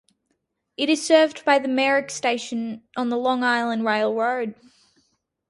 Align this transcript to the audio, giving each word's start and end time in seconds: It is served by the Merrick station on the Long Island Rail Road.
It 0.77 0.89
is 0.89 1.05
served 1.05 1.45
by 1.45 1.59
the 1.59 1.67
Merrick 1.67 2.09
station 2.09 2.81
on 2.97 3.09
the 3.09 3.17
Long 3.19 3.43
Island 3.43 3.85
Rail 3.85 4.11
Road. 4.15 4.55